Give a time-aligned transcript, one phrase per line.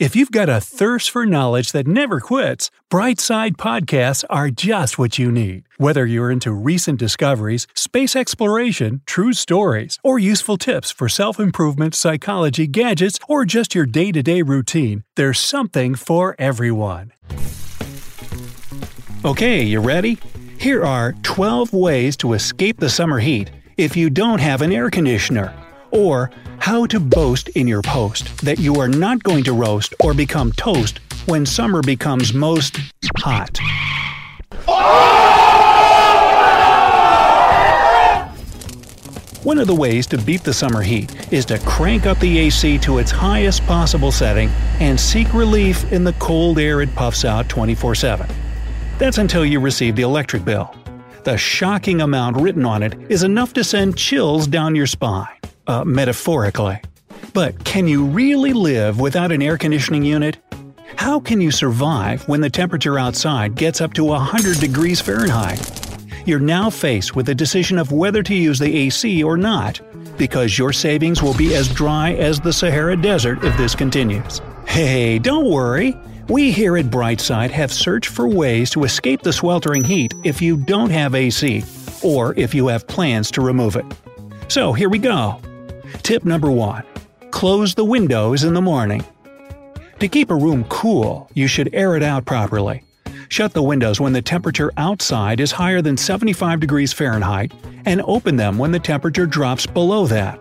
[0.00, 5.18] If you've got a thirst for knowledge that never quits, Brightside Podcasts are just what
[5.18, 5.64] you need.
[5.76, 11.94] Whether you're into recent discoveries, space exploration, true stories, or useful tips for self improvement,
[11.94, 17.12] psychology, gadgets, or just your day to day routine, there's something for everyone.
[19.22, 20.16] Okay, you ready?
[20.58, 24.88] Here are 12 ways to escape the summer heat if you don't have an air
[24.88, 25.52] conditioner
[25.92, 30.14] or how to boast in your post that you are not going to roast or
[30.14, 32.78] become toast when summer becomes most
[33.18, 33.58] hot.
[39.42, 42.78] One of the ways to beat the summer heat is to crank up the AC
[42.80, 44.50] to its highest possible setting
[44.80, 48.28] and seek relief in the cold air it puffs out 24 7.
[48.98, 50.74] That's until you receive the electric bill.
[51.24, 55.84] The shocking amount written on it is enough to send chills down your spine uh,
[55.84, 56.80] metaphorically.
[57.32, 60.38] But can you really live without an air conditioning unit?
[60.96, 65.58] How can you survive when the temperature outside gets up to 100 degrees Fahrenheit?
[66.26, 69.80] You're now faced with the decision of whether to use the AC or not,
[70.18, 74.42] because your savings will be as dry as the Sahara Desert if this continues.
[74.66, 75.96] Hey, don't worry!
[76.28, 80.56] We here at Brightside have searched for ways to escape the sweltering heat if you
[80.56, 81.64] don't have AC,
[82.02, 83.86] or if you have plans to remove it.
[84.48, 85.40] So here we go.
[86.02, 86.82] Tip number 1
[87.30, 89.04] Close the windows in the morning.
[90.00, 92.82] To keep a room cool, you should air it out properly.
[93.28, 97.52] Shut the windows when the temperature outside is higher than 75 degrees Fahrenheit
[97.86, 100.40] and open them when the temperature drops below that.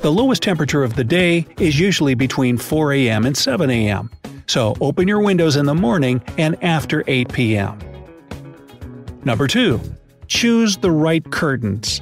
[0.00, 3.24] The lowest temperature of the day is usually between 4 a.m.
[3.24, 4.10] and 7 a.m.,
[4.46, 7.78] so open your windows in the morning and after 8 p.m.
[9.24, 9.80] Number 2.
[10.26, 12.00] Choose the right curtains.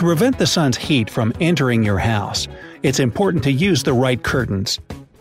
[0.00, 2.48] To prevent the sun's heat from entering your house,
[2.82, 4.80] it's important to use the right curtains.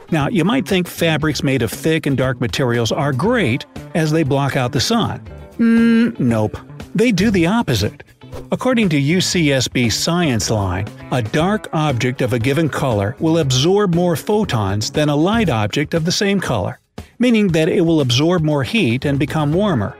[0.09, 4.23] Now, you might think fabrics made of thick and dark materials are great as they
[4.23, 5.19] block out the sun.
[5.57, 6.57] Mm, nope.
[6.95, 8.05] They do the opposite.
[8.53, 14.15] According to UCSB Science Line, a dark object of a given color will absorb more
[14.15, 16.79] photons than a light object of the same color,
[17.19, 19.97] meaning that it will absorb more heat and become warmer.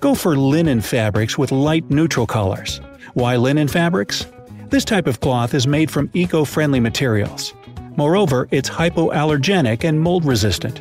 [0.00, 2.82] Go for linen fabrics with light neutral colors.
[3.14, 4.26] Why linen fabrics?
[4.68, 7.54] This type of cloth is made from eco friendly materials.
[7.96, 10.80] Moreover, it's hypoallergenic and mold resistant.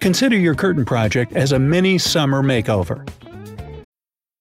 [0.00, 3.08] Consider your curtain project as a mini summer makeover.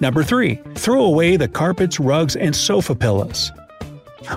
[0.00, 0.56] Number 3.
[0.74, 3.52] Throw away the carpets, rugs, and sofa pillows.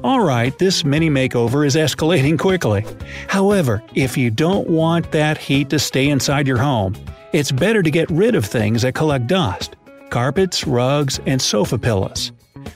[0.04, 2.86] Alright, this mini makeover is escalating quickly.
[3.28, 6.96] However, if you don't want that heat to stay inside your home,
[7.34, 9.76] it's better to get rid of things that collect dust
[10.10, 12.32] carpets, rugs, and sofa pillows.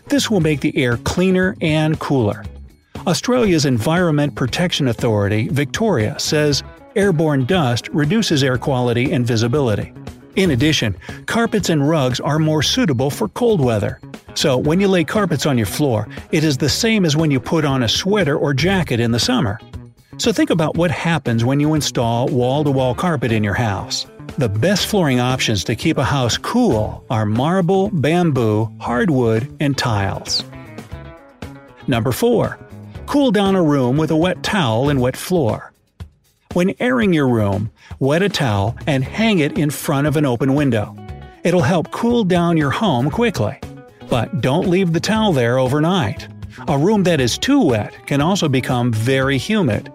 [0.08, 2.44] This will make the air cleaner and cooler.
[3.08, 6.62] Australia's Environment Protection Authority, Victoria, says
[6.96, 9.92] airborne dust reduces air quality and visibility.
[10.36, 14.00] In addition, carpets and rugs are more suitable for cold weather.
[14.34, 17.40] So when you lay carpets on your floor, it is the same as when you
[17.40, 19.60] put on a sweater or jacket in the summer.
[20.18, 24.08] So think about what happens when you install wall to wall carpet in your house.
[24.38, 30.44] The best flooring options to keep a house cool are marble, bamboo, hardwood, and tiles.
[31.88, 32.58] Number 4.
[33.06, 35.73] Cool down a room with a wet towel and wet floor.
[36.54, 40.54] When airing your room, wet a towel and hang it in front of an open
[40.54, 40.96] window.
[41.44, 43.60] It'll help cool down your home quickly.
[44.08, 46.28] But don't leave the towel there overnight.
[46.68, 49.92] A room that is too wet can also become very humid.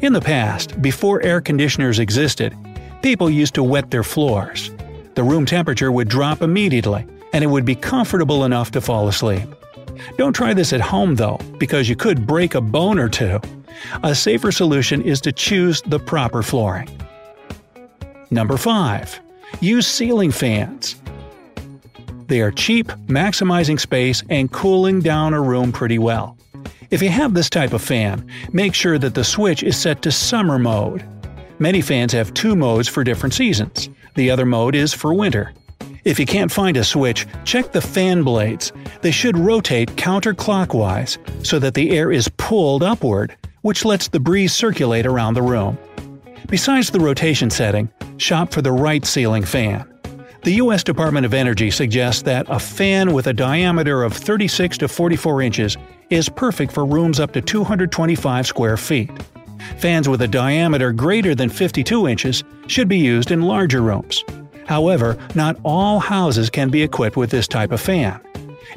[0.00, 2.56] In the past, before air conditioners existed,
[3.02, 4.70] people used to wet their floors.
[5.16, 9.46] The room temperature would drop immediately, and it would be comfortable enough to fall asleep.
[10.16, 13.38] Don't try this at home though, because you could break a bone or two.
[14.02, 16.88] A safer solution is to choose the proper flooring.
[18.30, 19.20] Number 5.
[19.60, 20.96] Use ceiling fans.
[22.28, 26.36] They are cheap, maximizing space, and cooling down a room pretty well.
[26.90, 30.12] If you have this type of fan, make sure that the switch is set to
[30.12, 31.04] summer mode.
[31.58, 33.88] Many fans have two modes for different seasons.
[34.14, 35.52] The other mode is for winter.
[36.04, 38.72] If you can't find a switch, check the fan blades.
[39.02, 44.52] They should rotate counterclockwise so that the air is pulled upward, which lets the breeze
[44.52, 45.78] circulate around the room.
[46.48, 49.86] Besides the rotation setting, shop for the right ceiling fan.
[50.42, 50.82] The U.S.
[50.82, 55.76] Department of Energy suggests that a fan with a diameter of 36 to 44 inches
[56.08, 59.10] is perfect for rooms up to 225 square feet.
[59.76, 64.24] Fans with a diameter greater than 52 inches should be used in larger rooms.
[64.66, 68.18] However, not all houses can be equipped with this type of fan.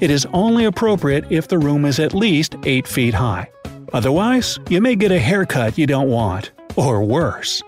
[0.01, 3.50] It is only appropriate if the room is at least 8 feet high.
[3.93, 7.61] Otherwise, you may get a haircut you don't want, or worse.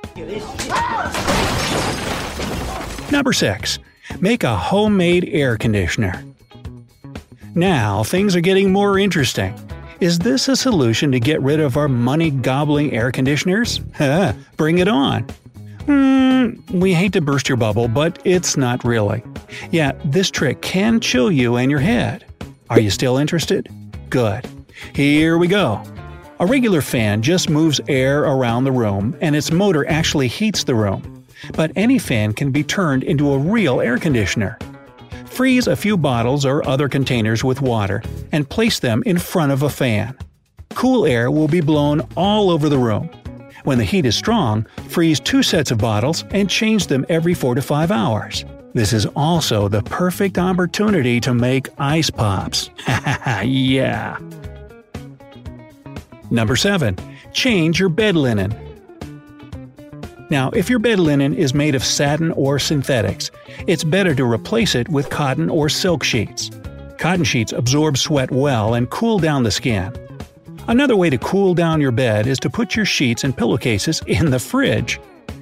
[3.12, 3.80] Number 6.
[4.20, 6.24] Make a homemade air conditioner.
[7.54, 9.54] Now, things are getting more interesting.
[10.02, 13.80] Is this a solution to get rid of our money gobbling air conditioners?
[14.58, 15.24] Bring it on!
[15.86, 19.24] Hmm, we hate to burst your bubble, but it's not really.
[19.72, 22.26] Yeah, this trick can chill you and your head.
[22.72, 23.70] Are you still interested?
[24.10, 24.48] Good.
[24.94, 25.82] Here we go.
[26.40, 30.76] A regular fan just moves air around the room, and its motor actually heats the
[30.76, 31.26] room.
[31.54, 34.58] But any fan can be turned into a real air conditioner.
[35.26, 39.64] Freeze a few bottles or other containers with water and place them in front of
[39.64, 40.18] a fan.
[40.74, 43.10] Cool air will be blown all over the room,
[43.64, 47.56] when the heat is strong, freeze two sets of bottles and change them every 4
[47.56, 48.46] to 5 hours.
[48.74, 52.70] This is also the perfect opportunity to make ice pops.
[53.44, 54.20] yeah.
[56.32, 56.98] Number 7.
[57.34, 58.54] Change your bed linen.
[60.30, 63.30] Now, if your bed linen is made of satin or synthetics,
[63.68, 66.50] it's better to replace it with cotton or silk sheets.
[66.98, 69.94] Cotton sheets absorb sweat well and cool down the skin.
[70.68, 74.32] Another way to cool down your bed is to put your sheets and pillowcases in
[74.32, 75.00] the fridge.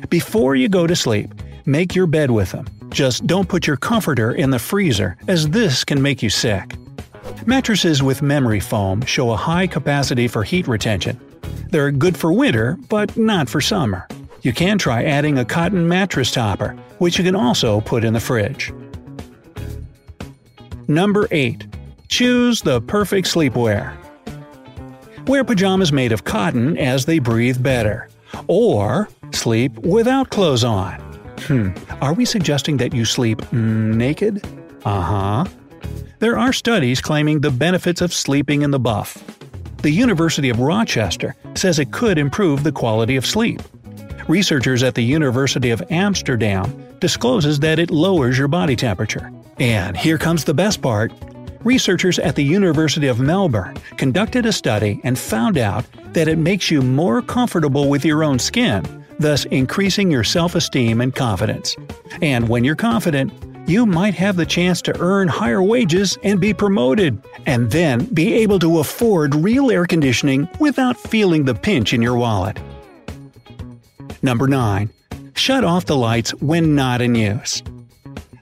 [0.10, 1.34] Before you go to sleep,
[1.66, 2.66] make your bed with them.
[2.90, 6.76] Just don't put your comforter in the freezer, as this can make you sick.
[7.46, 11.20] Mattresses with memory foam show a high capacity for heat retention.
[11.70, 14.08] They're good for winter, but not for summer.
[14.44, 18.20] You can try adding a cotton mattress topper, which you can also put in the
[18.20, 18.72] fridge.
[20.88, 21.66] Number 8.
[22.08, 23.96] Choose the perfect sleepwear.
[25.28, 28.10] Wear pajamas made of cotton as they breathe better.
[28.48, 31.00] Or sleep without clothes on.
[31.40, 34.46] Hmm, are we suggesting that you sleep mm, naked?
[34.86, 35.46] Uh huh.
[36.24, 39.22] There are studies claiming the benefits of sleeping in the buff.
[39.82, 43.62] The University of Rochester says it could improve the quality of sleep.
[44.30, 49.34] Researchers at the University of Amsterdam discloses that it lowers your body temperature.
[49.60, 51.12] And here comes the best part
[51.66, 55.84] researchers at the University of Melbourne conducted a study and found out
[56.14, 61.02] that it makes you more comfortable with your own skin, thus increasing your self esteem
[61.02, 61.76] and confidence.
[62.22, 63.34] And when you're confident,
[63.66, 68.34] you might have the chance to earn higher wages and be promoted, and then be
[68.34, 72.60] able to afford real air conditioning without feeling the pinch in your wallet.
[74.22, 74.90] Number 9.
[75.36, 77.64] Shut off the lights when not in use.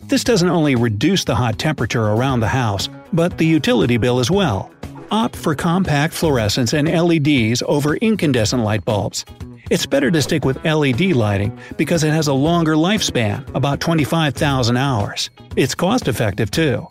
[0.04, 4.30] This doesn't only reduce the hot temperature around the house, but the utility bill as
[4.30, 4.72] well.
[5.10, 9.26] Opt for compact fluorescents and LEDs over incandescent light bulbs.
[9.72, 14.76] It's better to stick with LED lighting because it has a longer lifespan, about 25,000
[14.76, 15.30] hours.
[15.56, 16.88] It's cost effective too.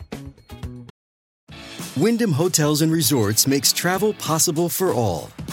[1.94, 5.28] Wyndham Hotels and Resorts makes travel possible for all.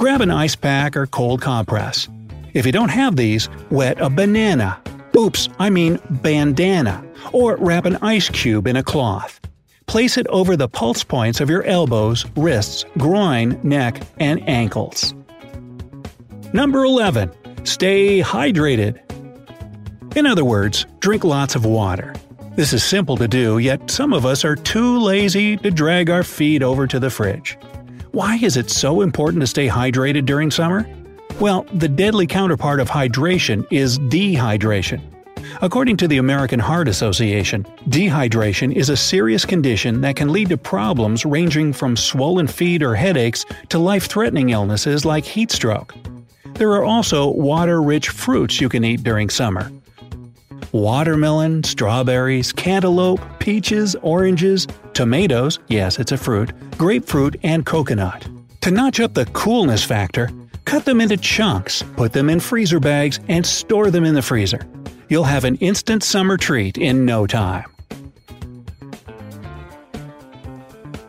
[0.00, 2.08] Grab an ice pack or cold compress.
[2.54, 4.80] If you don't have these, wet a banana.
[5.14, 7.04] Oops, I mean bandana.
[7.34, 9.38] Or wrap an ice cube in a cloth.
[9.84, 15.12] Place it over the pulse points of your elbows, wrists, groin, neck, and ankles.
[16.54, 17.66] Number 11.
[17.66, 19.02] Stay hydrated.
[20.16, 22.14] In other words, drink lots of water.
[22.56, 26.24] This is simple to do, yet some of us are too lazy to drag our
[26.24, 27.58] feet over to the fridge.
[28.12, 30.84] Why is it so important to stay hydrated during summer?
[31.38, 35.00] Well, the deadly counterpart of hydration is dehydration.
[35.62, 40.56] According to the American Heart Association, dehydration is a serious condition that can lead to
[40.56, 45.94] problems ranging from swollen feet or headaches to life threatening illnesses like heat stroke.
[46.54, 49.70] There are also water rich fruits you can eat during summer.
[50.72, 54.66] Watermelon, strawberries, cantaloupe, peaches, oranges,
[55.00, 58.26] tomatoes yes, it's a fruit grapefruit, and coconut.
[58.62, 60.30] To notch up the coolness factor,
[60.64, 64.66] cut them into chunks, put them in freezer bags, and store them in the freezer
[65.10, 67.66] you'll have an instant summer treat in no time.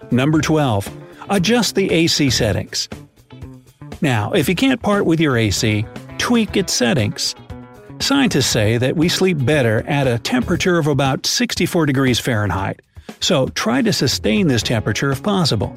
[0.09, 0.89] Number 12.
[1.29, 2.89] Adjust the AC settings.
[4.01, 5.85] Now, if you can't part with your AC,
[6.17, 7.35] tweak its settings.
[7.99, 12.81] Scientists say that we sleep better at a temperature of about 64 degrees Fahrenheit,
[13.21, 15.75] so try to sustain this temperature if possible.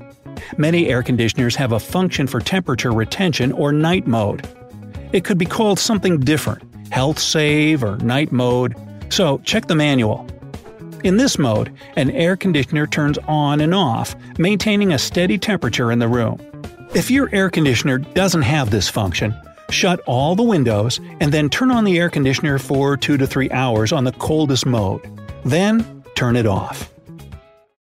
[0.56, 4.48] Many air conditioners have a function for temperature retention or night mode.
[5.12, 8.74] It could be called something different, health save, or night mode,
[9.10, 10.26] so check the manual.
[11.04, 15.98] In this mode, an air conditioner turns on and off, maintaining a steady temperature in
[15.98, 16.40] the room.
[16.94, 19.34] If your air conditioner doesn't have this function,
[19.70, 23.50] shut all the windows and then turn on the air conditioner for 2 to 3
[23.50, 25.02] hours on the coldest mode.
[25.44, 26.93] Then, turn it off.